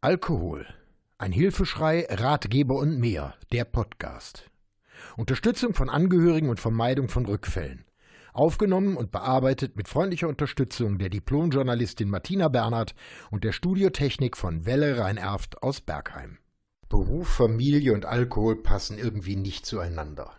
[0.00, 0.64] Alkohol.
[1.18, 3.34] Ein Hilfeschrei, Ratgeber und mehr.
[3.50, 4.48] Der Podcast.
[5.16, 7.84] Unterstützung von Angehörigen und Vermeidung von Rückfällen.
[8.32, 12.94] Aufgenommen und bearbeitet mit freundlicher Unterstützung der Diplomjournalistin Martina Bernhard
[13.32, 16.38] und der Studiotechnik von Welle Rhein-Erft aus Bergheim.
[16.88, 20.30] Beruf, Familie und Alkohol passen irgendwie nicht zueinander.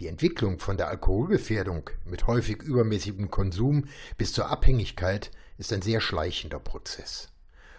[0.00, 3.84] Die Entwicklung von der Alkoholgefährdung mit häufig übermäßigem Konsum
[4.18, 7.30] bis zur Abhängigkeit ist ein sehr schleichender Prozess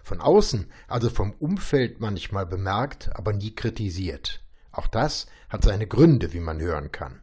[0.06, 4.44] von außen, also vom Umfeld manchmal bemerkt, aber nie kritisiert.
[4.72, 7.22] Auch das hat seine Gründe, wie man hören kann.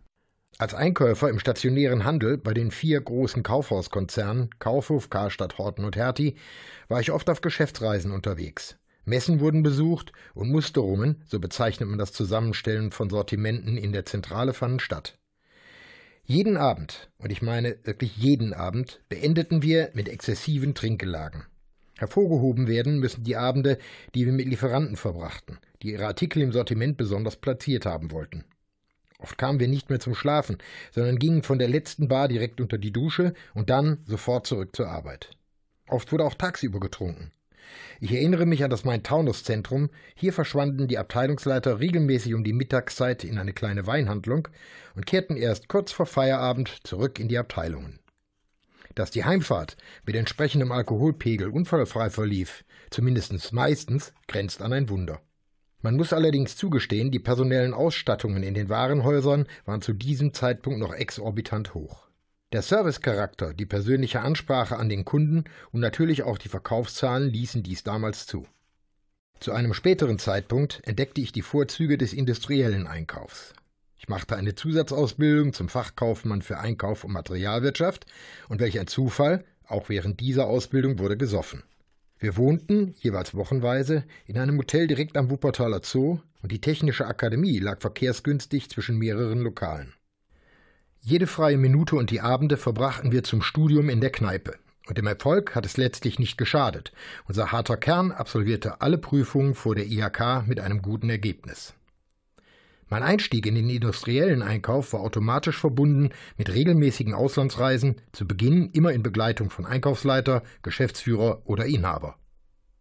[0.58, 6.36] Als Einkäufer im stationären Handel bei den vier großen Kaufhauskonzernen Kaufhof, Karstadt, Horten und Hertie
[6.88, 8.76] war ich oft auf Geschäftsreisen unterwegs.
[9.04, 14.54] Messen wurden besucht und Musterungen, so bezeichnet man das Zusammenstellen von Sortimenten in der Zentrale,
[14.54, 15.18] fanden statt.
[16.24, 21.46] Jeden Abend, und ich meine wirklich jeden Abend, beendeten wir mit exzessiven Trinkgelagen.
[22.02, 23.78] Hervorgehoben werden müssen die Abende,
[24.16, 28.44] die wir mit Lieferanten verbrachten, die ihre Artikel im Sortiment besonders platziert haben wollten.
[29.20, 30.58] Oft kamen wir nicht mehr zum Schlafen,
[30.90, 34.88] sondern gingen von der letzten Bar direkt unter die Dusche und dann sofort zurück zur
[34.88, 35.30] Arbeit.
[35.86, 37.30] Oft wurde auch tagsüber getrunken.
[38.00, 39.90] Ich erinnere mich an das Main-Taunus-Zentrum.
[40.16, 44.48] Hier verschwanden die Abteilungsleiter regelmäßig um die Mittagszeit in eine kleine Weinhandlung
[44.96, 48.00] und kehrten erst kurz vor Feierabend zurück in die Abteilungen.
[48.94, 55.20] Dass die Heimfahrt mit entsprechendem Alkoholpegel unfallfrei verlief, zumindest meistens, grenzt an ein Wunder.
[55.80, 60.94] Man muss allerdings zugestehen, die personellen Ausstattungen in den Warenhäusern waren zu diesem Zeitpunkt noch
[60.94, 62.08] exorbitant hoch.
[62.52, 67.82] Der Servicecharakter, die persönliche Ansprache an den Kunden und natürlich auch die Verkaufszahlen ließen dies
[67.82, 68.46] damals zu.
[69.40, 73.54] Zu einem späteren Zeitpunkt entdeckte ich die Vorzüge des industriellen Einkaufs.
[74.02, 78.04] Ich machte eine Zusatzausbildung zum Fachkaufmann für Einkauf und Materialwirtschaft
[78.48, 81.62] und welch ein Zufall, auch während dieser Ausbildung wurde gesoffen.
[82.18, 87.60] Wir wohnten, jeweils wochenweise, in einem Hotel direkt am Wuppertaler Zoo und die Technische Akademie
[87.60, 89.94] lag verkehrsgünstig zwischen mehreren Lokalen.
[91.00, 94.58] Jede freie Minute und die Abende verbrachten wir zum Studium in der Kneipe.
[94.88, 96.90] Und dem Erfolg hat es letztlich nicht geschadet.
[97.28, 101.74] Unser harter Kern absolvierte alle Prüfungen vor der IHK mit einem guten Ergebnis.
[102.92, 108.92] Mein Einstieg in den industriellen Einkauf war automatisch verbunden mit regelmäßigen Auslandsreisen, zu Beginn immer
[108.92, 112.16] in Begleitung von Einkaufsleiter, Geschäftsführer oder Inhaber.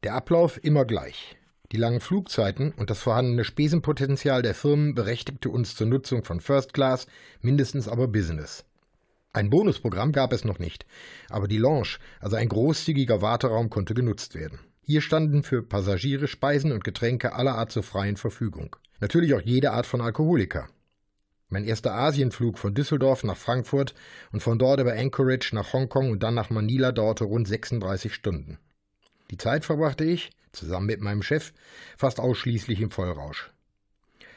[0.04, 1.38] Der Ablauf immer gleich.
[1.72, 6.74] Die langen Flugzeiten und das vorhandene Spesenpotenzial der Firmen berechtigte uns zur Nutzung von First
[6.74, 7.08] Class,
[7.40, 8.66] mindestens aber Business.
[9.32, 10.86] Ein Bonusprogramm gab es noch nicht,
[11.30, 14.60] aber die Lounge, also ein großzügiger Warteraum, konnte genutzt werden.
[14.84, 18.76] Hier standen für Passagiere Speisen und Getränke aller Art zur freien Verfügung.
[19.00, 20.68] Natürlich auch jede Art von Alkoholiker.
[21.50, 23.94] Mein erster Asienflug von Düsseldorf nach Frankfurt
[24.32, 28.58] und von dort über Anchorage nach Hongkong und dann nach Manila dauerte rund 36 Stunden.
[29.30, 31.54] Die Zeit verbrachte ich, zusammen mit meinem Chef,
[31.98, 33.52] fast ausschließlich im Vollrausch.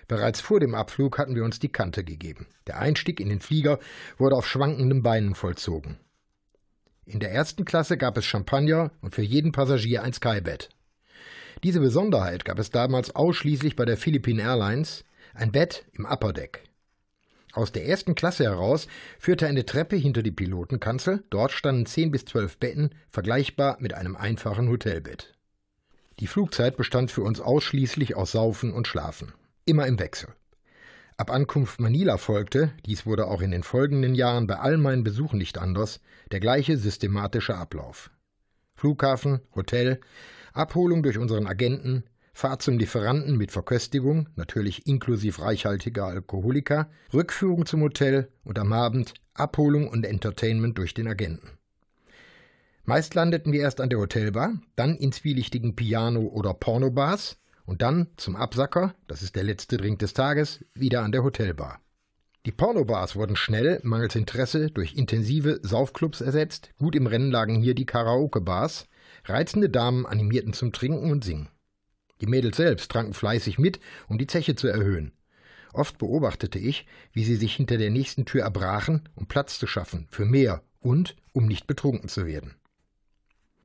[0.08, 2.46] Bereits vor dem Abflug hatten wir uns die Kante gegeben.
[2.66, 3.78] Der Einstieg in den Flieger
[4.18, 5.98] wurde auf schwankenden Beinen vollzogen.
[7.06, 10.70] In der ersten Klasse gab es Champagner und für jeden Passagier ein Skybett.
[11.62, 15.04] Diese Besonderheit gab es damals ausschließlich bei der Philippine Airlines,
[15.34, 16.64] ein Bett im Upper Deck.
[17.52, 18.88] Aus der ersten Klasse heraus
[19.18, 24.16] führte eine Treppe hinter die Pilotenkanzel, dort standen zehn bis zwölf Betten, vergleichbar mit einem
[24.16, 25.34] einfachen Hotelbett.
[26.20, 29.32] Die Flugzeit bestand für uns ausschließlich aus Saufen und Schlafen,
[29.66, 30.34] immer im Wechsel.
[31.16, 35.38] Ab Ankunft Manila folgte, dies wurde auch in den folgenden Jahren bei all meinen Besuchen
[35.38, 36.00] nicht anders,
[36.32, 38.10] der gleiche systematische Ablauf.
[38.74, 40.00] Flughafen, Hotel,
[40.52, 42.02] Abholung durch unseren Agenten,
[42.32, 49.14] Fahrt zum Lieferanten mit Verköstigung, natürlich inklusive reichhaltiger Alkoholika, Rückführung zum Hotel und am Abend
[49.34, 51.48] Abholung und Entertainment durch den Agenten.
[52.82, 58.08] Meist landeten wir erst an der Hotelbar, dann in zwielichtigen Piano- oder Pornobars und dann
[58.16, 61.80] zum Absacker, das ist der letzte Drink des Tages, wieder an der Hotelbar.
[62.46, 67.74] Die Pornobars wurden schnell, mangels Interesse, durch intensive Saufclubs ersetzt, gut im Rennen lagen hier
[67.74, 68.86] die Karaoke-Bars,
[69.26, 71.48] Reizende Damen animierten zum Trinken und Singen.
[72.20, 75.12] Die Mädels selbst tranken fleißig mit, um die Zeche zu erhöhen.
[75.72, 80.06] Oft beobachtete ich, wie sie sich hinter der nächsten Tür erbrachen, um Platz zu schaffen
[80.10, 82.54] für mehr und um nicht betrunken zu werden.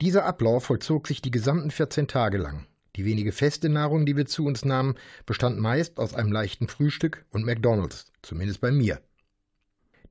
[0.02, 2.66] Dieser Ablauf vollzog sich die gesamten 14 Tage lang.
[2.96, 4.96] Die wenige feste Nahrung, die wir zu uns nahmen,
[5.26, 9.00] bestand meist aus einem leichten Frühstück und McDonalds, zumindest bei mir.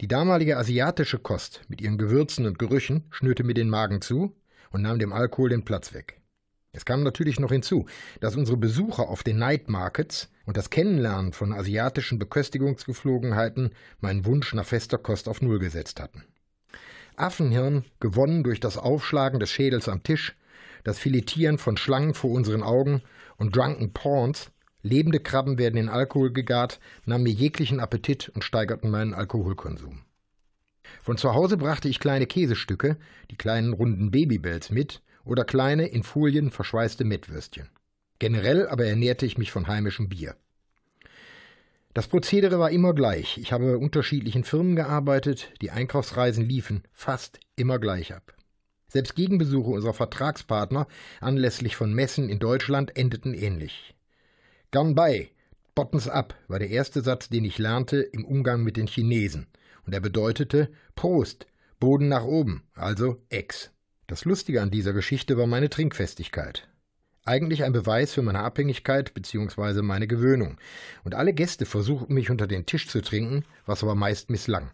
[0.01, 4.35] Die damalige asiatische Kost mit ihren Gewürzen und Gerüchen schnürte mir den Magen zu,
[4.71, 6.21] und nahm dem Alkohol den Platz weg.
[6.73, 7.87] Es kam natürlich noch hinzu,
[8.21, 13.71] dass unsere Besucher auf den Night Markets und das Kennenlernen von asiatischen Beköstigungsgeflogenheiten
[14.01, 16.25] meinen Wunsch nach fester Kost auf Null gesetzt hatten.
[17.17, 20.37] Affenhirn, gewonnen durch das Aufschlagen des Schädels am Tisch,
[20.85, 23.03] das Filetieren von Schlangen vor unseren Augen
[23.37, 24.51] und Drunken Pawns,
[24.83, 30.03] lebende Krabben werden in Alkohol gegart, nahmen mir jeglichen Appetit und steigerten meinen Alkoholkonsum.
[31.03, 32.97] Von zu Hause brachte ich kleine Käsestücke,
[33.31, 37.69] die kleinen runden Babybells mit oder kleine in Folien verschweißte Mettwürstchen.
[38.19, 40.35] Generell aber ernährte ich mich von heimischem Bier.
[41.95, 43.39] Das Prozedere war immer gleich.
[43.39, 48.38] Ich habe bei unterschiedlichen Firmen gearbeitet, die Einkaufsreisen liefen fast immer gleich ab.
[48.89, 50.89] Selbst Gegenbesuche unserer Vertragspartner
[51.21, 53.95] anlässlich von Messen in Deutschland endeten ähnlich.
[54.71, 55.31] Gern bei,
[55.75, 59.47] Bottoms up war der erste Satz, den ich lernte im Umgang mit den Chinesen,
[59.87, 61.47] und er bedeutete Prost,
[61.79, 63.71] Boden nach oben, also Ex.
[64.07, 66.67] Das Lustige an dieser Geschichte war meine Trinkfestigkeit.
[67.25, 69.83] Eigentlich ein Beweis für meine Abhängigkeit bzw.
[69.83, 70.57] meine Gewöhnung,
[71.05, 74.71] und alle Gäste versuchten mich unter den Tisch zu trinken, was aber meist misslang.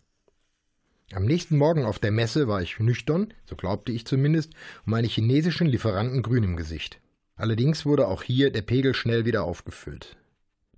[1.12, 4.54] Am nächsten Morgen auf der Messe war ich nüchtern, so glaubte ich zumindest,
[4.86, 7.00] und meine chinesischen Lieferanten grün im Gesicht.
[7.36, 10.16] Allerdings wurde auch hier der Pegel schnell wieder aufgefüllt.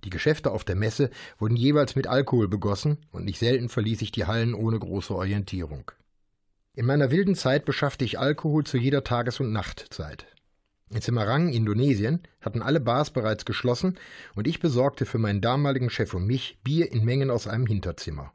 [0.03, 1.09] Die Geschäfte auf der Messe
[1.39, 5.91] wurden jeweils mit Alkohol begossen, und nicht selten verließ ich die Hallen ohne große Orientierung.
[6.73, 10.27] In meiner wilden Zeit beschaffte ich Alkohol zu jeder Tages- und Nachtzeit.
[10.89, 13.97] In Semarang, Indonesien, hatten alle Bars bereits geschlossen
[14.35, 18.31] und ich besorgte für meinen damaligen Chef und mich Bier in Mengen aus einem Hinterzimmer.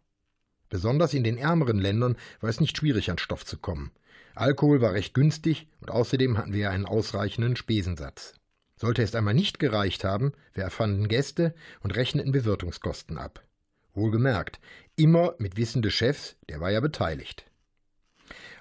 [0.72, 3.90] Besonders in den ärmeren Ländern war es nicht schwierig, an Stoff zu kommen.
[4.34, 8.32] Alkohol war recht günstig und außerdem hatten wir einen ausreichenden Spesensatz.
[8.76, 13.44] Sollte es einmal nicht gereicht haben, wir erfanden Gäste und rechneten Bewirtungskosten ab.
[13.92, 14.60] Wohlgemerkt,
[14.96, 17.44] immer mit Wissen des Chefs, der war ja beteiligt.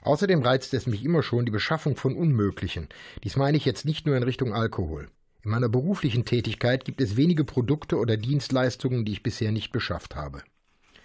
[0.02, 2.90] Außerdem reizte es mich immer schon die Beschaffung von Unmöglichen.
[3.24, 5.08] Dies meine ich jetzt nicht nur in Richtung Alkohol.
[5.44, 10.18] In meiner beruflichen Tätigkeit gibt es wenige Produkte oder Dienstleistungen, die ich bisher nicht beschafft
[10.18, 10.44] habe.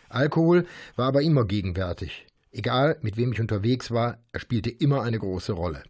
[0.09, 0.67] Alkohol
[0.97, 2.27] war aber immer gegenwärtig.
[2.53, 5.83] Egal, mit wem ich unterwegs war, er spielte immer eine große Rolle.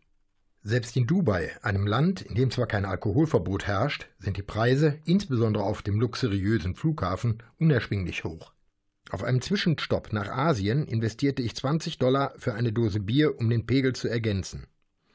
[0.63, 5.63] Selbst in Dubai, einem Land, in dem zwar kein Alkoholverbot herrscht, sind die Preise, insbesondere
[5.63, 8.53] auf dem luxuriösen Flughafen, unerschwinglich hoch.
[9.11, 13.67] Auf einem Zwischenstopp nach Asien investierte ich 20 Dollar für eine Dose Bier, um den
[13.67, 14.67] Pegel zu ergänzen.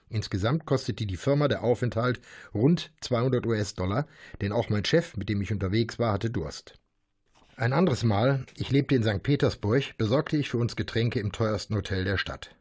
[0.08, 2.22] Insgesamt kostete die Firma der Aufenthalt
[2.54, 4.08] rund 200 US-Dollar,
[4.40, 6.80] denn auch mein Chef, mit dem ich unterwegs war, hatte Durst.
[7.62, 9.22] Ein anderes Mal, ich lebte in St.
[9.22, 12.56] Petersburg, besorgte ich für uns Getränke im teuersten Hotel der Stadt.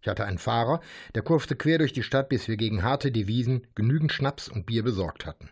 [0.00, 0.80] Ich hatte einen Fahrer,
[1.14, 4.82] der kurfte quer durch die Stadt, bis wir gegen harte Devisen genügend Schnaps und Bier
[4.82, 5.48] besorgt hatten.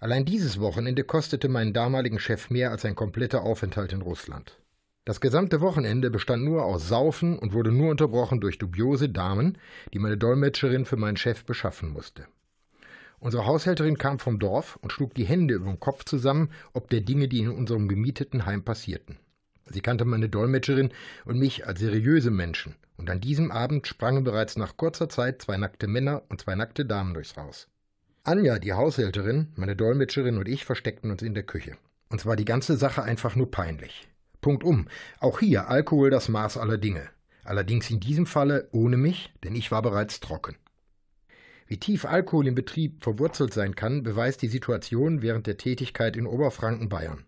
[0.00, 4.58] Allein dieses Wochenende kostete meinen damaligen Chef mehr als ein kompletter Aufenthalt in Russland.
[5.04, 9.58] Das gesamte Wochenende bestand nur aus Saufen und wurde nur unterbrochen durch dubiose Damen,
[9.92, 12.26] die meine Dolmetscherin für meinen Chef beschaffen musste.
[13.20, 17.00] Unsere Haushälterin kam vom Dorf und schlug die Hände über den Kopf zusammen, ob der
[17.00, 19.18] Dinge, die in unserem gemieteten Heim passierten.
[19.66, 20.90] Sie kannte meine Dolmetscherin
[21.24, 25.56] und mich als seriöse Menschen, und an diesem Abend sprangen bereits nach kurzer Zeit zwei
[25.56, 27.68] nackte Männer und zwei nackte Damen durchs Haus.
[28.24, 31.76] Anja, die Haushälterin, meine Dolmetscherin und ich versteckten uns in der Küche.
[32.10, 34.08] Uns war die ganze Sache einfach nur peinlich.
[34.40, 34.88] Punkt um.
[35.20, 37.08] Auch hier Alkohol das Maß aller Dinge.
[37.44, 40.56] Allerdings in diesem Falle ohne mich, denn ich war bereits trocken.
[41.68, 46.26] Wie tief Alkohol im Betrieb verwurzelt sein kann, beweist die Situation während der Tätigkeit in
[46.26, 47.26] Oberfranken Bayern.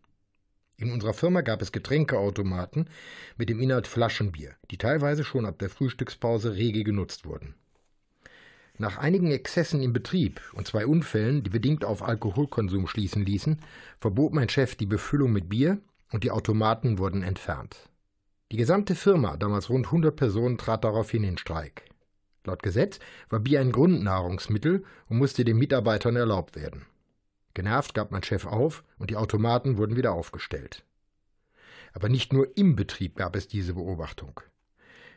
[0.78, 2.88] In unserer Firma gab es Getränkeautomaten
[3.37, 7.54] mit dem Inhalt Flaschenbier, die teilweise schon ab der Frühstückspause rege genutzt wurden.
[8.78, 13.58] Nach einigen Exzessen im Betrieb und zwei Unfällen, die bedingt auf Alkoholkonsum schließen ließen,
[13.98, 15.76] verbot mein Chef die Befüllung mit Bier
[16.12, 17.91] und die Automaten wurden entfernt.
[18.53, 21.90] Die gesamte Firma, damals rund 100 Personen, trat daraufhin in Streik.
[22.44, 26.87] Laut Gesetz war Bier ein Grundnahrungsmittel und musste den Mitarbeitern erlaubt werden.
[27.55, 30.85] Genervt gab mein Chef auf und die Automaten wurden wieder aufgestellt.
[31.93, 34.41] Aber nicht nur im Betrieb gab es diese Beobachtung.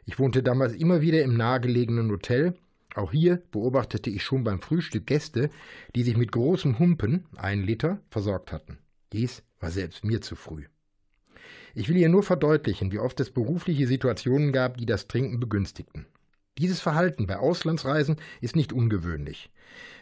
[0.06, 2.56] Ich wohnte damals immer wieder im nahegelegenen Hotel.
[2.96, 5.50] Auch hier beobachtete ich schon beim Frühstück Gäste,
[5.96, 8.80] die sich mit großem Humpen, ein Liter, versorgt hatten.
[9.14, 10.66] Dies war selbst mir zu früh.
[11.76, 16.06] Ich will hier nur verdeutlichen, wie oft es berufliche Situationen gab, die das Trinken begünstigten.
[16.60, 19.50] Dieses Verhalten bei Auslandsreisen ist nicht ungewöhnlich.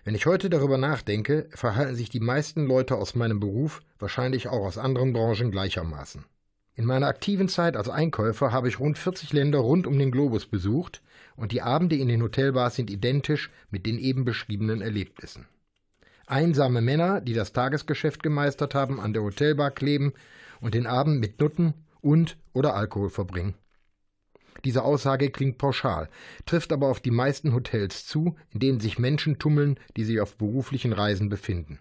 [0.04, 4.66] Wenn ich heute darüber nachdenke, verhalten sich die meisten Leute aus meinem Beruf wahrscheinlich auch
[4.66, 6.26] aus anderen Branchen gleichermaßen.
[6.76, 10.46] In meiner aktiven Zeit als Einkäufer habe ich rund 40 Länder rund um den Globus
[10.46, 11.02] besucht
[11.38, 15.48] und die Abende in den Hotelbars sind identisch mit den eben beschriebenen Erlebnissen.
[16.28, 20.14] Einsame Männer, die das Tagesgeschäft gemeistert haben, an der Hotelbar kleben
[20.60, 23.54] und den Abend mit Nutten und oder Alkohol verbringen.
[24.66, 26.10] Diese Aussage klingt pauschal,
[26.46, 30.38] trifft aber auf die meisten Hotels zu, in denen sich Menschen tummeln, die sich auf
[30.38, 31.80] beruflichen Reisen befinden.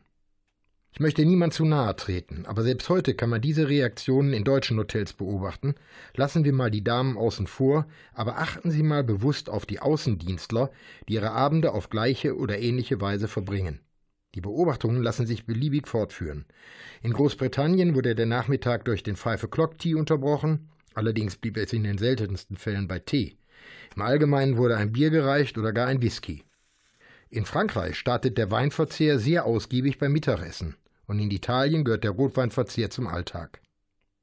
[0.92, 4.76] Ich möchte niemand zu nahe treten, aber selbst heute kann man diese Reaktionen in deutschen
[4.76, 5.76] Hotels beobachten.
[6.16, 10.70] Lassen wir mal die Damen außen vor, aber achten Sie mal bewusst auf die Außendienstler,
[11.08, 13.80] die ihre Abende auf gleiche oder ähnliche Weise verbringen.
[14.34, 16.44] Die Beobachtungen lassen sich beliebig fortführen.
[17.02, 21.82] In Großbritannien wurde der Nachmittag durch den Five O'Clock Tea unterbrochen, allerdings blieb es in
[21.82, 23.36] den seltensten Fällen bei Tee.
[23.96, 26.44] Im Allgemeinen wurde ein Bier gereicht oder gar ein Whisky.
[27.30, 30.76] In Frankreich startet der Weinverzehr sehr ausgiebig beim Mittagessen
[31.06, 33.60] und in Italien gehört der Rotweinverzehr zum Alltag.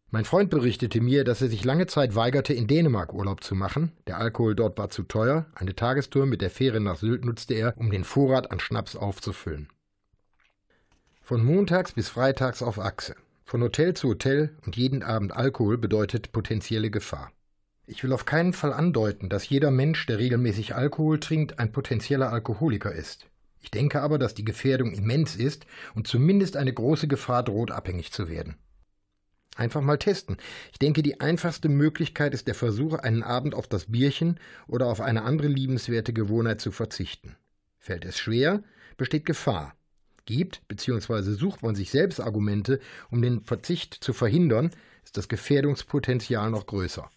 [0.10, 3.92] Mein Freund berichtete mir, dass er sich lange Zeit weigerte, in Dänemark Urlaub zu machen.
[4.08, 5.48] Der Alkohol dort war zu teuer.
[5.54, 9.68] Eine Tagestour mit der Fähre nach Sylt nutzte er, um den Vorrat an Schnaps aufzufüllen.
[11.22, 13.16] Von montags bis freitags auf Achse.
[13.48, 17.32] Von Hotel zu Hotel und jeden Abend Alkohol bedeutet potenzielle Gefahr.
[17.86, 22.30] Ich will auf keinen Fall andeuten, dass jeder Mensch, der regelmäßig Alkohol trinkt, ein potenzieller
[22.30, 23.26] Alkoholiker ist.
[23.62, 28.12] Ich denke aber, dass die Gefährdung immens ist und zumindest eine große Gefahr droht, abhängig
[28.12, 28.58] zu werden.
[29.56, 30.36] Einfach mal testen.
[30.74, 35.00] Ich denke, die einfachste Möglichkeit ist der Versuch, einen Abend auf das Bierchen oder auf
[35.00, 37.38] eine andere liebenswerte Gewohnheit zu verzichten.
[37.80, 38.62] Fällt es schwer,
[38.98, 39.77] besteht Gefahr.
[40.28, 41.22] Gibt bzw.
[41.32, 44.72] sucht man sich selbst Argumente, um den Verzicht zu verhindern,
[45.06, 47.10] ist das Gefährdungspotenzial noch größer.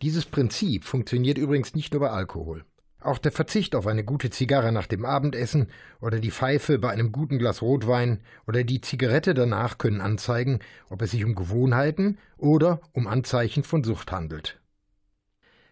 [0.00, 2.64] Dieses Prinzip funktioniert übrigens nicht nur bei Alkohol.
[3.00, 5.68] Auch der Verzicht auf eine gute Zigarre nach dem Abendessen
[6.00, 11.02] oder die Pfeife bei einem guten Glas Rotwein oder die Zigarette danach können anzeigen, ob
[11.02, 14.58] es sich um Gewohnheiten oder um Anzeichen von Sucht handelt.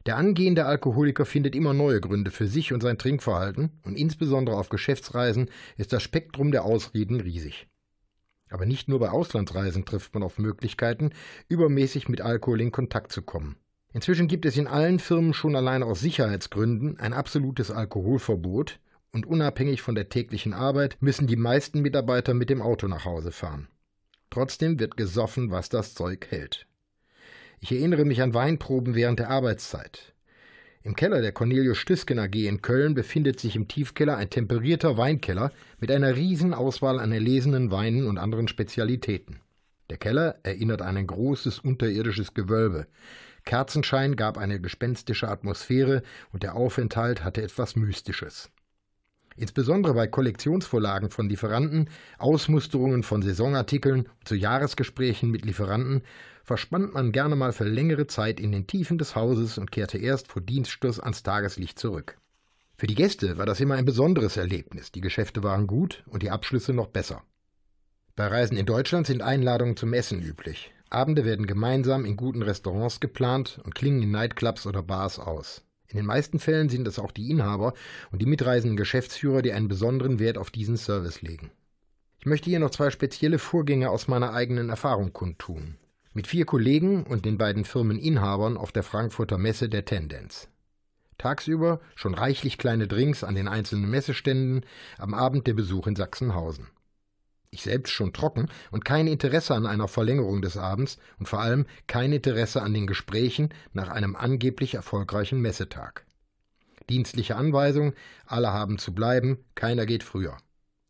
[0.06, 4.68] Der angehende Alkoholiker findet immer neue Gründe für sich und sein Trinkverhalten, und insbesondere auf
[4.68, 7.66] Geschäftsreisen ist das Spektrum der Ausreden riesig.
[8.50, 11.10] Aber nicht nur bei Auslandsreisen trifft man auf Möglichkeiten,
[11.48, 13.56] übermäßig mit Alkohol in Kontakt zu kommen.
[13.94, 18.80] Inzwischen gibt es in allen Firmen schon allein aus Sicherheitsgründen ein absolutes Alkoholverbot
[19.12, 23.32] und unabhängig von der täglichen Arbeit müssen die meisten Mitarbeiter mit dem Auto nach Hause
[23.32, 23.68] fahren.
[24.30, 26.66] Trotzdem wird gesoffen, was das Zeug hält.
[27.64, 30.12] Ich erinnere mich an Weinproben während der Arbeitszeit.
[30.82, 35.50] Im Keller der Cornelius Stüsken AG in Köln befindet sich im Tiefkeller ein temperierter Weinkeller
[35.80, 39.40] mit einer riesen Auswahl an erlesenen Weinen und anderen Spezialitäten.
[39.88, 42.86] Der Keller erinnert an ein großes unterirdisches Gewölbe.
[43.46, 46.02] Kerzenschein gab eine gespenstische Atmosphäre
[46.34, 48.50] und der Aufenthalt hatte etwas Mystisches.
[49.36, 56.02] Insbesondere bei Kollektionsvorlagen von Lieferanten, Ausmusterungen von Saisonartikeln zu Jahresgesprächen mit Lieferanten
[56.44, 60.28] verspannt man gerne mal für längere Zeit in den Tiefen des Hauses und kehrte erst
[60.28, 62.18] vor Dienstschluss ans Tageslicht zurück.
[62.76, 64.92] Für die Gäste war das immer ein besonderes Erlebnis.
[64.92, 67.22] Die Geschäfte waren gut und die Abschlüsse noch besser.
[68.14, 70.72] Bei Reisen in Deutschland sind Einladungen zum Essen üblich.
[70.90, 75.63] Abende werden gemeinsam in guten Restaurants geplant und klingen in Nightclubs oder Bars aus.
[75.88, 77.74] In den meisten Fällen sind es auch die Inhaber
[78.10, 81.50] und die mitreisenden Geschäftsführer, die einen besonderen Wert auf diesen Service legen.
[82.18, 85.76] Ich möchte hier noch zwei spezielle Vorgänge aus meiner eigenen Erfahrung kundtun.
[86.14, 90.48] Mit vier Kollegen und den beiden Firmeninhabern auf der Frankfurter Messe der Tendenz.
[91.18, 94.64] Tagsüber schon reichlich kleine Drinks an den einzelnen Messeständen,
[94.98, 96.68] am Abend der Besuch in Sachsenhausen
[97.54, 101.66] ich selbst schon trocken und kein Interesse an einer Verlängerung des Abends und vor allem
[101.86, 106.04] kein Interesse an den Gesprächen nach einem angeblich erfolgreichen Messetag.
[106.90, 107.94] Dienstliche Anweisung,
[108.26, 110.36] alle haben zu bleiben, keiner geht früher.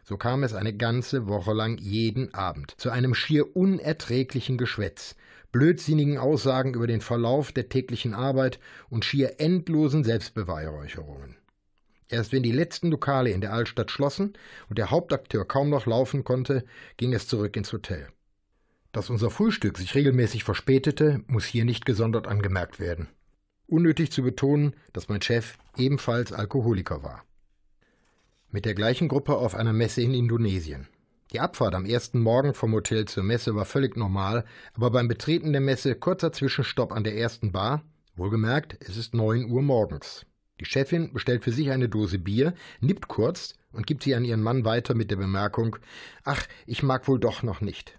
[0.02, 5.14] So kam es eine ganze Woche lang jeden Abend zu einem schier unerträglichen Geschwätz,
[5.52, 8.59] blödsinnigen Aussagen über den Verlauf der täglichen Arbeit
[8.90, 11.37] und schier endlosen Selbstbeweihräucherungen.
[12.14, 14.35] Erst wenn die letzten Lokale in der Altstadt schlossen
[14.68, 16.64] und der Hauptakteur kaum noch laufen konnte,
[16.97, 18.06] ging es zurück ins Hotel.
[18.92, 23.09] Dass unser Frühstück sich regelmäßig verspätete, muss hier nicht gesondert angemerkt werden.
[23.66, 27.25] Unnötig zu betonen, dass mein Chef ebenfalls Alkoholiker war.
[28.49, 30.87] Mit der gleichen Gruppe auf einer Messe in Indonesien.
[31.33, 34.44] Die Abfahrt am ersten Morgen vom Hotel zur Messe war völlig normal,
[34.75, 37.83] aber beim Betreten der Messe kurzer Zwischenstopp an der ersten Bar,
[38.14, 40.25] wohlgemerkt, es ist neun Uhr morgens.
[40.61, 44.42] Die Chefin bestellt für sich eine Dose Bier, nippt kurz und gibt sie an ihren
[44.42, 45.76] Mann weiter mit der Bemerkung:
[46.23, 47.99] Ach, ich mag wohl doch noch nicht.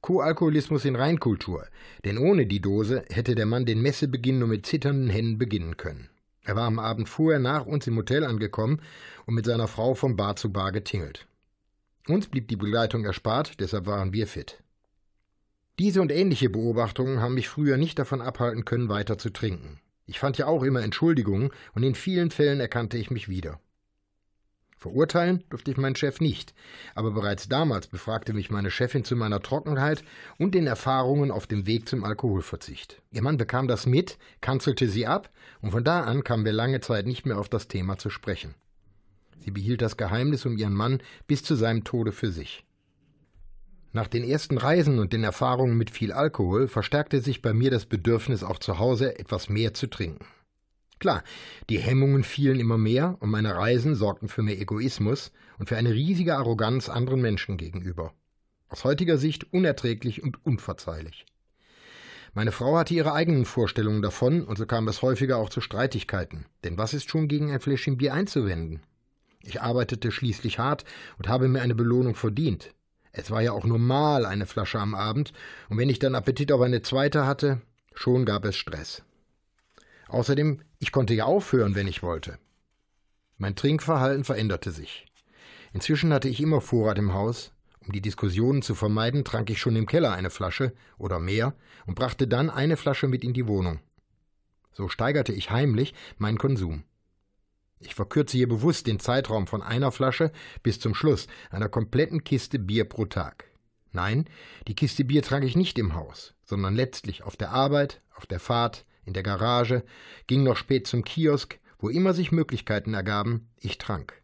[0.00, 1.66] Co-Alkoholismus in Reinkultur,
[2.04, 6.08] denn ohne die Dose hätte der Mann den Messebeginn nur mit zitternden Händen beginnen können.
[6.44, 8.80] Er war am Abend vorher nach uns im Hotel angekommen
[9.26, 11.28] und mit seiner Frau von Bar zu Bar getingelt.
[12.08, 14.60] Uns blieb die Begleitung erspart, deshalb waren wir fit.
[15.78, 19.80] Diese und ähnliche Beobachtungen haben mich früher nicht davon abhalten können, weiter zu trinken.
[20.12, 23.58] Ich fand ja auch immer Entschuldigungen und in vielen Fällen erkannte ich mich wieder.
[24.76, 26.52] Verurteilen durfte ich meinen Chef nicht,
[26.94, 30.04] aber bereits damals befragte mich meine Chefin zu meiner Trockenheit
[30.36, 33.00] und den Erfahrungen auf dem Weg zum Alkoholverzicht.
[33.10, 35.30] Ihr Mann bekam das mit, kanzelte sie ab,
[35.62, 38.54] und von da an kamen wir lange Zeit nicht mehr auf das Thema zu sprechen.
[39.38, 42.66] Sie behielt das Geheimnis um ihren Mann bis zu seinem Tode für sich.
[43.94, 47.84] Nach den ersten Reisen und den Erfahrungen mit viel Alkohol verstärkte sich bei mir das
[47.84, 50.24] Bedürfnis, auch zu Hause etwas mehr zu trinken.
[50.98, 51.22] Klar,
[51.68, 55.92] die Hemmungen fielen immer mehr und meine Reisen sorgten für mehr Egoismus und für eine
[55.92, 58.14] riesige Arroganz anderen Menschen gegenüber.
[58.68, 61.26] Aus heutiger Sicht unerträglich und unverzeihlich.
[62.32, 66.46] Meine Frau hatte ihre eigenen Vorstellungen davon und so kam es häufiger auch zu Streitigkeiten.
[66.64, 68.80] Denn was ist schon gegen ein Fläschchen Bier einzuwenden?
[69.42, 70.84] Ich arbeitete schließlich hart
[71.18, 72.72] und habe mir eine Belohnung verdient.
[73.12, 75.32] Es war ja auch nur mal eine Flasche am Abend,
[75.68, 77.60] und wenn ich dann Appetit auf eine zweite hatte,
[77.94, 79.02] schon gab es Stress.
[80.08, 82.38] Außerdem, ich konnte ja aufhören, wenn ich wollte.
[83.36, 85.06] Mein Trinkverhalten veränderte sich.
[85.72, 87.52] Inzwischen hatte ich immer Vorrat im Haus.
[87.80, 91.54] Um die Diskussionen zu vermeiden, trank ich schon im Keller eine Flasche oder mehr
[91.86, 93.80] und brachte dann eine Flasche mit in die Wohnung.
[94.72, 96.84] So steigerte ich heimlich meinen Konsum.
[97.84, 102.58] Ich verkürze hier bewusst den Zeitraum von einer Flasche bis zum Schluss einer kompletten Kiste
[102.58, 103.44] Bier pro Tag.
[103.92, 104.26] Nein,
[104.68, 108.40] die Kiste Bier trank ich nicht im Haus, sondern letztlich auf der Arbeit, auf der
[108.40, 109.84] Fahrt, in der Garage,
[110.26, 114.22] ging noch spät zum Kiosk, wo immer sich Möglichkeiten ergaben, ich trank.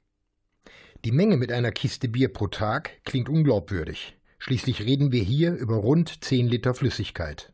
[1.04, 4.16] Die Menge mit einer Kiste Bier pro Tag klingt unglaubwürdig.
[4.38, 7.52] Schließlich reden wir hier über rund 10 Liter Flüssigkeit.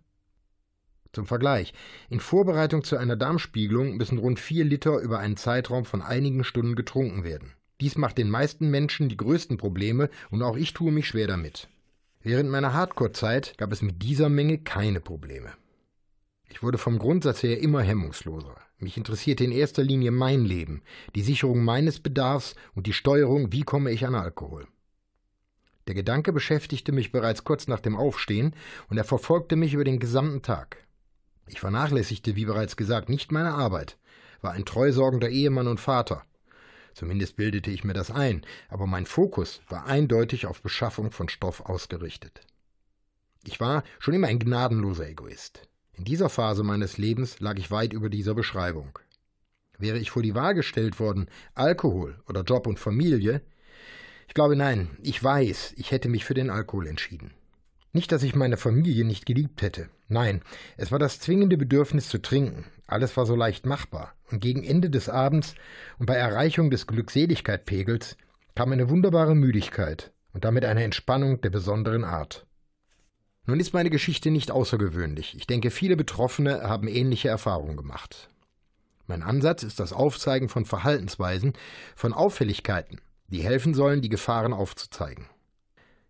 [1.15, 1.73] Zum Vergleich.
[2.11, 6.75] In Vorbereitung zu einer Darmspiegelung müssen rund 4 Liter über einen Zeitraum von einigen Stunden
[6.75, 7.53] getrunken werden.
[7.81, 11.69] Dies macht den meisten Menschen die größten Probleme und auch ich tue mich schwer damit.
[12.23, 15.53] Während meiner Hardcore-Zeit gab es mit dieser Menge keine Probleme.
[16.49, 18.57] Ich wurde vom Grundsatz her immer hemmungsloser.
[18.79, 20.83] Mich interessierte in erster Linie mein Leben,
[21.15, 24.67] die Sicherung meines Bedarfs und die Steuerung, wie komme ich an Alkohol.
[25.87, 28.55] Der Gedanke beschäftigte mich bereits kurz nach dem Aufstehen
[28.89, 30.79] und er verfolgte mich über den gesamten Tag.
[31.47, 33.99] Ich vernachlässigte, wie bereits gesagt, nicht meine Arbeit,
[34.41, 36.25] war ein treusorgender Ehemann und Vater.
[36.95, 41.61] Zumindest bildete ich mir das ein, aber mein Fokus war eindeutig auf Beschaffung von Stoff
[41.61, 42.41] ausgerichtet.
[43.45, 45.69] Ich war schon immer ein gnadenloser Egoist.
[45.93, 48.99] In dieser Phase meines Lebens lag ich weit über dieser Beschreibung.
[49.79, 53.43] Wäre ich vor die Wahl gestellt worden, Alkohol oder Job und Familie?
[54.29, 57.33] Ich glaube nein, ich weiß, ich hätte mich für den Alkohol entschieden.
[57.95, 59.89] Nicht, dass ich meine Familie nicht geliebt hätte.
[60.09, 60.43] Nein,
[60.77, 62.65] es war das zwingende Bedürfnis zu trinken.
[62.89, 64.15] Alles war so leicht machbar.
[64.33, 65.55] Und gegen Ende des Abends
[66.01, 68.17] und bei Erreichung des Glückseligkeitpegels
[68.57, 72.45] kam eine wunderbare Müdigkeit und damit eine Entspannung der besonderen Art.
[73.47, 75.37] Nun ist meine Geschichte nicht außergewöhnlich.
[75.37, 78.29] Ich denke, viele Betroffene haben ähnliche Erfahrungen gemacht.
[79.07, 81.53] Mein Ansatz ist das Aufzeigen von Verhaltensweisen,
[81.95, 85.27] von Auffälligkeiten, die helfen sollen, die Gefahren aufzuzeigen.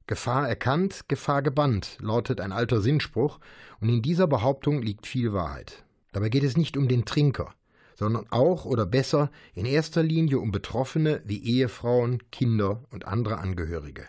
[0.06, 3.40] Gefahr erkannt, Gefahr gebannt, lautet ein alter Sinnspruch,
[3.80, 5.84] und in dieser Behauptung liegt viel Wahrheit.
[6.12, 7.54] Dabei geht es nicht um den Trinker,
[7.94, 14.06] sondern auch oder besser in erster Linie um Betroffene wie Ehefrauen, Kinder und andere Angehörige.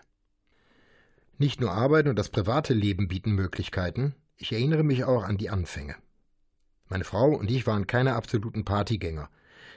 [1.38, 5.50] Nicht nur Arbeit und das private Leben bieten Möglichkeiten, ich erinnere mich auch an die
[5.50, 5.96] Anfänge.
[6.88, 9.30] Meine Frau und ich waren keine absoluten Partygänger.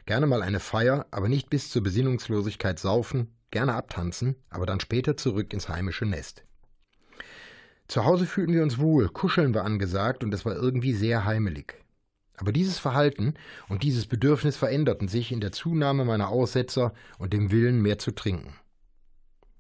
[0.04, 5.16] Gerne mal eine Feier, aber nicht bis zur Besinnungslosigkeit saufen, gerne abtanzen, aber dann später
[5.16, 6.44] zurück ins heimische Nest.
[7.88, 11.74] Zu Hause fühlten wir uns wohl, kuscheln war angesagt und es war irgendwie sehr heimelig.
[12.36, 13.34] Aber dieses Verhalten
[13.68, 18.12] und dieses Bedürfnis veränderten sich in der Zunahme meiner Aussetzer und dem Willen, mehr zu
[18.12, 18.54] trinken.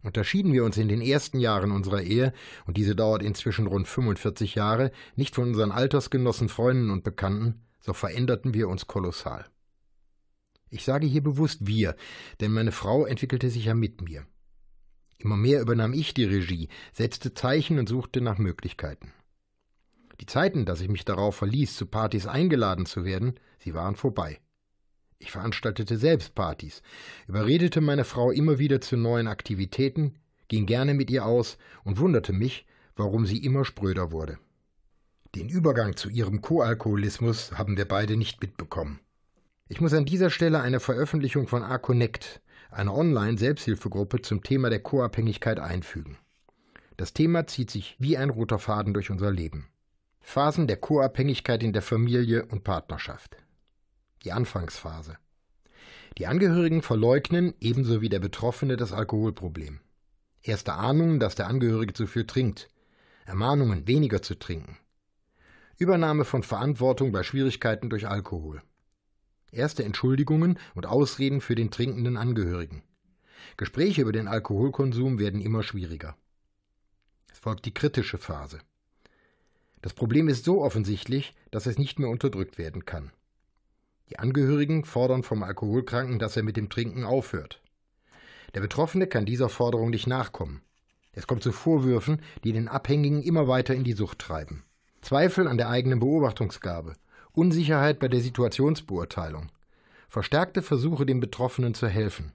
[0.02, 2.32] Unterschieden wir uns in den ersten Jahren unserer Ehe,
[2.66, 7.92] und diese dauert inzwischen rund 45 Jahre, nicht von unseren Altersgenossen, Freunden und Bekannten, so
[7.94, 9.46] veränderten wir uns kolossal.
[10.70, 11.96] Ich sage hier bewusst wir,
[12.40, 14.26] denn meine Frau entwickelte sich ja mit mir.
[15.18, 19.12] Immer mehr übernahm ich die Regie, setzte Zeichen und suchte nach Möglichkeiten.
[20.20, 24.40] Die Zeiten, dass ich mich darauf verließ, zu Partys eingeladen zu werden, sie waren vorbei.
[25.18, 26.82] Ich veranstaltete selbst Partys,
[27.26, 30.14] überredete meine Frau immer wieder zu neuen Aktivitäten,
[30.46, 34.38] ging gerne mit ihr aus und wunderte mich, warum sie immer spröder wurde.
[35.34, 39.00] Den Übergang zu ihrem Koalkoholismus haben wir beide nicht mitbekommen.
[39.68, 45.60] Ich muss an dieser Stelle eine Veröffentlichung von A-Connect, einer Online-Selbsthilfegruppe zum Thema der Co-Abhängigkeit
[45.60, 46.18] einfügen.
[46.96, 49.68] Das Thema zieht sich wie ein roter Faden durch unser Leben.
[50.20, 53.36] Phasen der Co-Abhängigkeit in der Familie und Partnerschaft
[54.24, 55.16] die Anfangsphase.
[56.16, 59.80] Die Angehörigen verleugnen, ebenso wie der Betroffene, das Alkoholproblem.
[60.42, 62.68] Erste Ahnungen, dass der Angehörige zu viel trinkt.
[63.26, 64.76] Ermahnungen, weniger zu trinken.
[65.76, 68.62] Übernahme von Verantwortung bei Schwierigkeiten durch Alkohol.
[69.50, 72.82] Erste Entschuldigungen und Ausreden für den trinkenden Angehörigen.
[73.56, 76.16] Gespräche über den Alkoholkonsum werden immer schwieriger.
[77.32, 78.58] Es folgt die kritische Phase.
[79.80, 83.10] Das Problem ist so offensichtlich, dass es nicht mehr unterdrückt werden kann.
[84.10, 87.62] Die Angehörigen fordern vom Alkoholkranken, dass er mit dem Trinken aufhört.
[88.54, 90.62] Der Betroffene kann dieser Forderung nicht nachkommen.
[91.12, 94.64] Es kommt zu Vorwürfen, die den Abhängigen immer weiter in die Sucht treiben.
[95.00, 96.94] Zweifel an der eigenen Beobachtungsgabe,
[97.38, 99.52] Unsicherheit bei der Situationsbeurteilung,
[100.08, 102.32] verstärkte Versuche, dem Betroffenen zu helfen,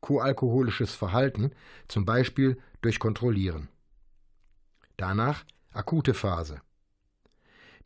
[0.00, 1.50] koalkoholisches Verhalten,
[1.88, 3.68] zum Beispiel durch Kontrollieren.
[4.96, 6.60] Danach akute Phase.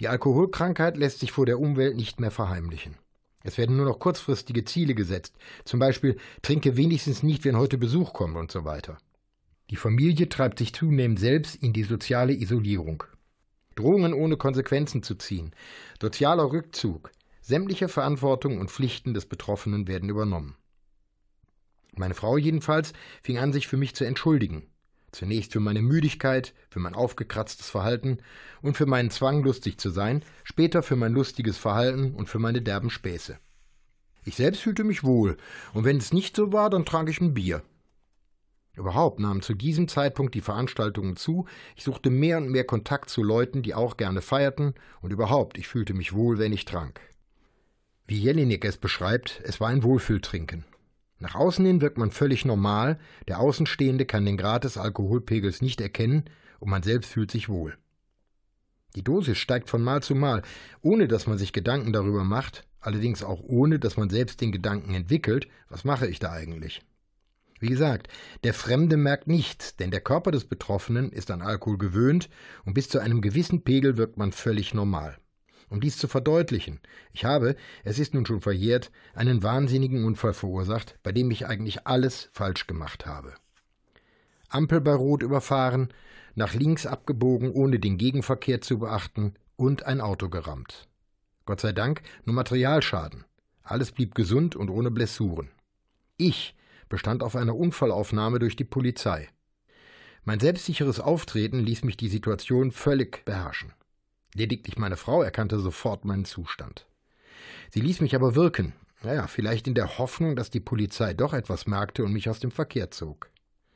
[0.01, 2.97] Die Alkoholkrankheit lässt sich vor der Umwelt nicht mehr verheimlichen.
[3.43, 8.13] Es werden nur noch kurzfristige Ziele gesetzt, zum Beispiel trinke wenigstens nicht, wenn heute Besuch
[8.13, 8.99] kommt und so weiter.
[9.71, 13.05] Die Familie treibt sich zunehmend selbst in die soziale Isolierung.
[13.81, 15.53] Drohungen ohne Konsequenzen zu ziehen,
[16.01, 20.57] sozialer Rückzug, sämtliche Verantwortung und Pflichten des Betroffenen werden übernommen.
[21.97, 24.67] Meine Frau jedenfalls fing an, sich für mich zu entschuldigen.
[25.13, 28.19] Zunächst für meine Müdigkeit, für mein aufgekratztes Verhalten
[28.63, 32.63] und für meinen Zwang, lustig zu sein, später für mein lustiges Verhalten und für meine
[32.63, 33.39] derben Späße.
[34.25, 35.37] Ich selbst fühlte mich wohl,
[35.73, 37.63] und wenn es nicht so war, dann trank ich ein Bier.
[38.81, 41.45] Überhaupt nahmen zu diesem Zeitpunkt die Veranstaltungen zu,
[41.77, 45.69] ich suchte mehr und mehr Kontakt zu Leuten, die auch gerne feierten, und überhaupt, ich
[45.69, 46.99] fühlte mich wohl, wenn ich trank.
[48.07, 50.65] Wie Jelinek es beschreibt, es war ein Wohlfühltrinken.
[51.19, 55.83] Nach außen hin wirkt man völlig normal, der Außenstehende kann den Grad des Alkoholpegels nicht
[55.83, 56.25] erkennen
[56.59, 57.77] und man selbst fühlt sich wohl.
[58.97, 60.41] Die Dosis steigt von Mal zu Mal,
[60.81, 64.95] ohne dass man sich Gedanken darüber macht, allerdings auch ohne, dass man selbst den Gedanken
[64.95, 66.81] entwickelt, was mache ich da eigentlich?
[67.61, 68.09] Wie gesagt,
[68.43, 72.31] der Fremde merkt nichts, denn der Körper des Betroffenen ist an Alkohol gewöhnt
[72.65, 75.19] und bis zu einem gewissen Pegel wirkt man völlig normal.
[75.69, 76.81] Um dies zu verdeutlichen,
[77.13, 81.87] ich habe, es ist nun schon verjährt, einen wahnsinnigen Unfall verursacht, bei dem ich eigentlich
[81.87, 83.35] alles falsch gemacht habe.
[84.49, 85.93] Ampel bei Rot überfahren,
[86.35, 90.89] nach links abgebogen, ohne den Gegenverkehr zu beachten und ein Auto gerammt.
[91.45, 93.25] Gott sei Dank nur Materialschaden.
[93.63, 95.51] Alles blieb gesund und ohne Blessuren.
[96.17, 96.57] Ich
[96.91, 99.31] bestand auf einer Unfallaufnahme durch die Polizei.
[100.25, 103.73] Mein selbstsicheres Auftreten ließ mich die Situation völlig beherrschen.
[104.35, 106.87] Lediglich meine Frau erkannte sofort meinen Zustand.
[107.71, 111.67] Sie ließ mich aber wirken, naja, vielleicht in der Hoffnung, dass die Polizei doch etwas
[111.67, 113.31] merkte und mich aus dem Verkehr zog.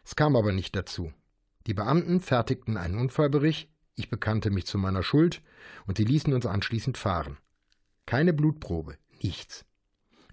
[0.04, 1.12] Es kam aber nicht dazu.
[1.66, 5.40] Die Beamten fertigten einen Unfallbericht, ich bekannte mich zu meiner Schuld
[5.86, 7.38] und sie ließen uns anschließend fahren.
[8.04, 9.64] Keine Blutprobe, nichts.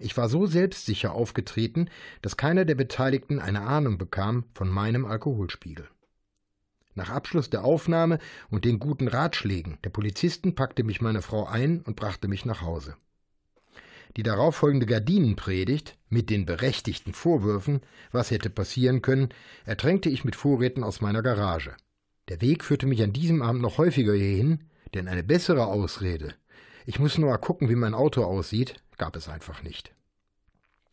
[0.02, 1.88] Ich war so selbstsicher aufgetreten,
[2.22, 5.88] dass keiner der Beteiligten eine Ahnung bekam von meinem Alkoholspiegel.
[6.94, 8.18] Nach Abschluss der Aufnahme
[8.50, 12.62] und den guten Ratschlägen der Polizisten packte mich meine Frau ein und brachte mich nach
[12.62, 12.96] Hause.
[14.16, 19.28] Die darauffolgende Gardinenpredigt mit den berechtigten Vorwürfen, was hätte passieren können,
[19.64, 21.74] ertränkte ich mit Vorräten aus meiner Garage.
[22.28, 26.34] Der Weg führte mich an diesem Abend noch häufiger hierhin, denn eine bessere Ausrede,
[26.84, 29.92] ich muss nur mal gucken, wie mein Auto aussieht, gab es einfach nicht.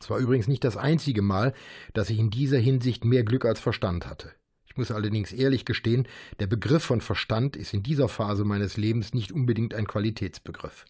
[0.00, 1.54] Es war übrigens nicht das einzige Mal,
[1.92, 4.32] dass ich in dieser Hinsicht mehr Glück als Verstand hatte.
[4.66, 6.08] Ich muss allerdings ehrlich gestehen,
[6.40, 10.86] der Begriff von Verstand ist in dieser Phase meines Lebens nicht unbedingt ein Qualitätsbegriff.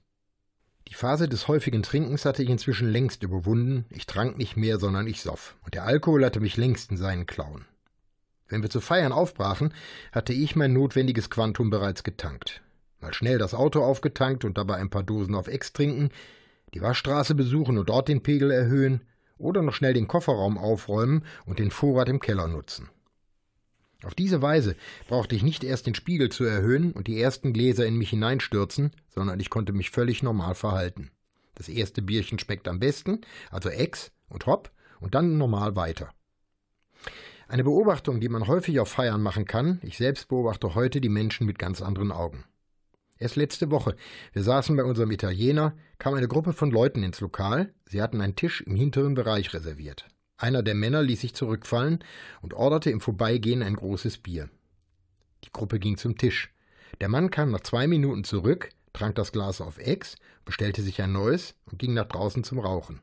[0.88, 5.06] Die Phase des häufigen Trinkens hatte ich inzwischen längst überwunden, ich trank nicht mehr, sondern
[5.06, 7.66] ich soff, und der Alkohol hatte mich längst in seinen Klauen.
[8.48, 9.74] Wenn wir zu feiern aufbrachen,
[10.10, 12.62] hatte ich mein notwendiges Quantum bereits getankt.
[12.98, 16.08] Mal schnell das Auto aufgetankt und dabei ein paar Dosen auf Ex trinken,
[16.74, 19.02] die Waschstraße besuchen und dort den Pegel erhöhen
[19.38, 22.88] oder noch schnell den Kofferraum aufräumen und den Vorrat im Keller nutzen.
[24.02, 24.76] Auf diese Weise
[25.08, 28.92] brauchte ich nicht erst den Spiegel zu erhöhen und die ersten Gläser in mich hineinstürzen,
[29.08, 31.10] sondern ich konnte mich völlig normal verhalten.
[31.54, 36.10] Das erste Bierchen schmeckt am besten, also Ex und Hopp und dann normal weiter.
[37.48, 41.46] Eine Beobachtung, die man häufig auf Feiern machen kann, ich selbst beobachte heute die Menschen
[41.46, 42.44] mit ganz anderen Augen.
[43.20, 43.96] Erst letzte Woche.
[44.32, 47.74] Wir saßen bei unserem Italiener, kam eine Gruppe von Leuten ins Lokal.
[47.84, 50.08] Sie hatten einen Tisch im hinteren Bereich reserviert.
[50.38, 52.02] Einer der Männer ließ sich zurückfallen
[52.40, 54.48] und orderte im Vorbeigehen ein großes Bier.
[55.44, 56.50] Die Gruppe ging zum Tisch.
[57.02, 61.12] Der Mann kam nach zwei Minuten zurück, trank das Glas auf Ex, bestellte sich ein
[61.12, 63.02] neues und ging nach draußen zum Rauchen.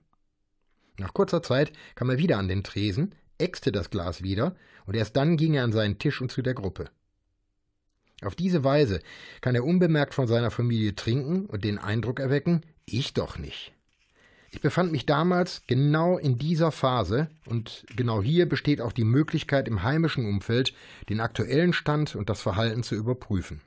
[0.97, 4.55] Nach kurzer Zeit kam er wieder an den Tresen, äxte das Glas wieder
[4.87, 6.89] und erst dann ging er an seinen Tisch und zu der Gruppe.
[8.23, 9.01] Auf diese Weise
[9.41, 13.73] kann er unbemerkt von seiner Familie trinken und den Eindruck erwecken, ich doch nicht.
[14.49, 19.67] Ich befand mich damals genau in dieser Phase und genau hier besteht auch die Möglichkeit,
[19.67, 20.73] im heimischen Umfeld
[21.09, 23.61] den aktuellen Stand und das Verhalten zu überprüfen.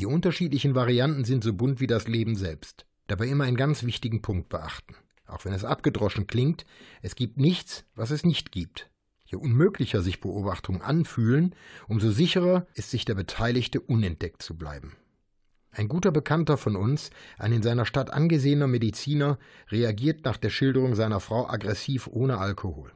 [0.00, 2.86] Die unterschiedlichen Varianten sind so bunt wie das Leben selbst.
[3.06, 4.96] Dabei immer einen ganz wichtigen Punkt beachten.
[5.26, 6.64] Auch wenn es abgedroschen klingt,
[7.02, 8.90] es gibt nichts, was es nicht gibt.
[9.32, 11.54] Je unmöglicher sich Beobachtungen anfühlen,
[11.88, 14.92] umso sicherer ist sich der Beteiligte, unentdeckt zu bleiben.
[15.70, 19.38] Ein guter Bekannter von uns, ein in seiner Stadt angesehener Mediziner,
[19.70, 22.92] reagiert nach der Schilderung seiner Frau aggressiv ohne Alkohol.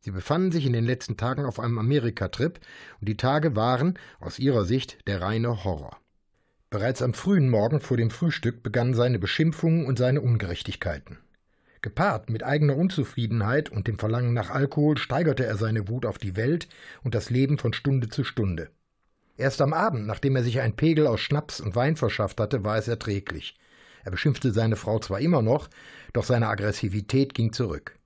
[0.00, 2.58] Sie befanden sich in den letzten Tagen auf einem Amerikatrip
[3.00, 5.98] und die Tage waren, aus ihrer Sicht, der reine Horror.
[6.68, 11.18] Bereits am frühen Morgen vor dem Frühstück begannen seine Beschimpfungen und seine Ungerechtigkeiten.
[11.86, 16.34] Gepaart mit eigener Unzufriedenheit und dem Verlangen nach Alkohol steigerte er seine Wut auf die
[16.34, 16.66] Welt
[17.04, 18.70] und das Leben von Stunde zu Stunde.
[19.36, 22.76] Erst am Abend, nachdem er sich ein Pegel aus Schnaps und Wein verschafft hatte, war
[22.76, 23.56] es erträglich.
[24.02, 25.70] Er beschimpfte seine Frau zwar immer noch,
[26.12, 27.96] doch seine Aggressivität ging zurück.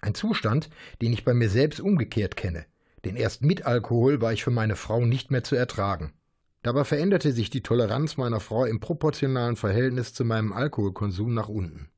[0.00, 0.70] Ein Zustand,
[1.02, 2.64] den ich bei mir selbst umgekehrt kenne,
[3.04, 6.14] denn erst mit Alkohol war ich für meine Frau nicht mehr zu ertragen.
[6.62, 11.90] Dabei veränderte sich die Toleranz meiner Frau im proportionalen Verhältnis zu meinem Alkoholkonsum nach unten.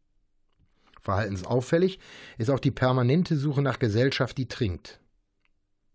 [1.01, 1.99] Verhaltensauffällig
[2.39, 5.01] ist auch die permanente Suche nach Gesellschaft, die trinkt.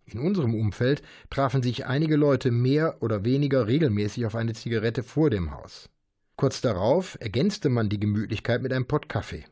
[0.06, 5.30] In unserem Umfeld trafen sich einige Leute mehr oder weniger regelmäßig auf eine Zigarette vor
[5.30, 5.90] dem Haus.
[6.36, 9.46] Kurz darauf ergänzte man die Gemütlichkeit mit einem Pott Kaffee.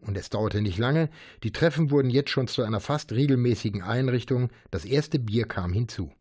[0.00, 1.10] Und es dauerte nicht lange,
[1.42, 6.12] die Treffen wurden jetzt schon zu einer fast regelmäßigen Einrichtung, das erste Bier kam hinzu.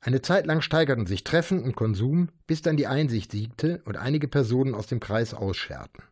[0.00, 4.28] Eine Zeit lang steigerten sich Treffen und Konsum, bis dann die Einsicht siegte und einige
[4.28, 6.02] Personen aus dem Kreis ausscherten.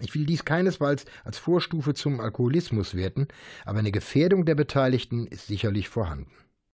[0.00, 3.28] Ich will dies keinesfalls als Vorstufe zum Alkoholismus werten,
[3.64, 6.30] aber eine Gefährdung der Beteiligten ist sicherlich vorhanden.